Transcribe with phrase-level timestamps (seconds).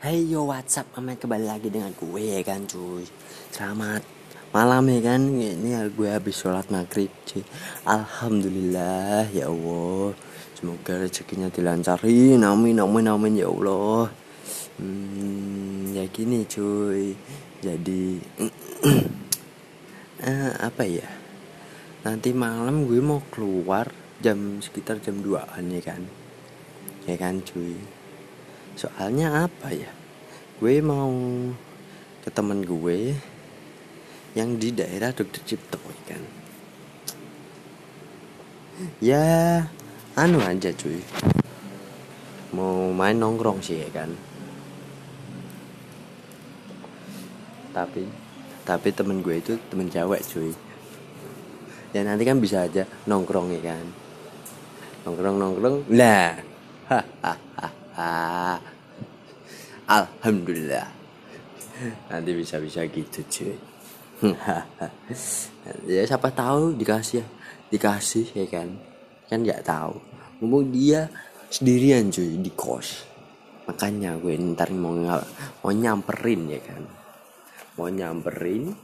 [0.00, 0.88] Hey yo what's up?
[0.96, 3.04] Amat kembali lagi dengan gue ya kan cuy.
[3.52, 4.00] Selamat
[4.48, 5.28] malam ya kan?
[5.28, 7.44] Ini gue habis sholat maghrib cuy.
[7.84, 10.16] Alhamdulillah ya Allah.
[10.56, 12.40] Semoga rezekinya dilancarin.
[12.40, 14.08] Amin amin amin ya Allah.
[14.80, 17.12] Hmm, Ya gini cuy.
[17.60, 18.24] Jadi
[20.24, 21.12] eh, Apa ya?
[22.08, 23.92] Nanti malam gue mau keluar
[24.24, 26.08] Jam sekitar jam 2an ya kan?
[27.04, 27.99] Ya kan cuy
[28.80, 29.92] soalnya apa ya?
[30.56, 31.12] Gue mau
[32.24, 33.12] ke temen gue
[34.32, 36.22] yang di daerah Dokter Cipto ya kan?
[39.04, 39.24] Ya
[40.16, 41.04] anu aja cuy.
[42.56, 44.08] Mau main nongkrong sih ya kan?
[47.76, 48.08] Tapi
[48.64, 50.52] tapi temen gue itu temen cewek cuy.
[51.92, 53.84] Ya nanti kan bisa aja nongkrong ya kan?
[55.04, 55.76] Nongkrong nongkrong.
[55.92, 56.49] Lah
[59.90, 60.90] Alhamdulillah.
[62.10, 63.54] Nanti bisa bisa gitu cuy.
[65.86, 67.26] Ya siapa tahu dikasih ya.
[67.70, 68.68] Dikasih ya kan?
[69.30, 70.02] Kan nggak tahu.
[70.42, 71.06] Ngomong dia
[71.46, 73.06] sendirian cuy di kos.
[73.70, 74.96] Makanya gue ntar mau
[75.62, 76.82] mau nyamperin ya kan?
[77.78, 78.74] Mau nyamperin.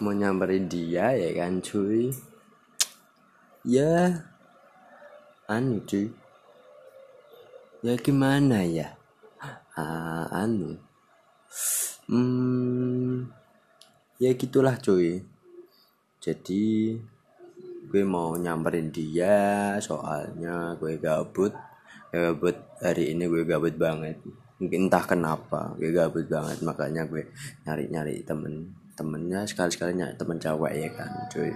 [0.00, 2.10] Mau nyamperin dia ya kan cuy?
[3.62, 4.26] Ya
[5.50, 6.06] anu cuy.
[7.82, 8.94] Ya gimana ya?
[9.74, 10.78] Uh, anu.
[12.06, 13.26] Hmm,
[14.22, 15.26] ya gitulah cuy.
[16.22, 16.94] Jadi
[17.90, 21.50] gue mau nyamperin dia soalnya gue gabut.
[22.14, 24.22] Gabut hari ini gue gabut banget.
[24.62, 26.62] Entah kenapa gue gabut banget.
[26.62, 27.26] Makanya gue
[27.66, 28.78] nyari nyari temen.
[28.94, 31.50] Temennya sekali sekali nyari temen cewek ya kan cuy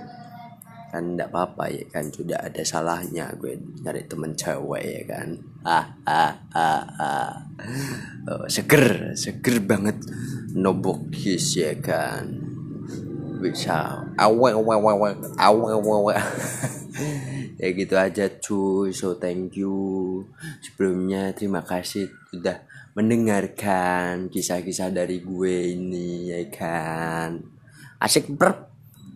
[0.94, 5.28] kan tidak apa-apa ya kan sudah ada salahnya gue nyari temen cewek ya kan.
[5.66, 7.34] Ah ah ah ah.
[8.30, 9.98] Oh, seger seger banget
[10.54, 12.30] nobokis ya kan.
[13.42, 16.14] Bisa awe awe awe awe awe
[17.60, 20.22] ya gitu aja cuy so thank you.
[20.62, 22.62] Sebelumnya terima kasih sudah
[22.94, 27.42] mendengarkan kisah-kisah dari gue ini ya kan.
[27.98, 28.73] Asik ber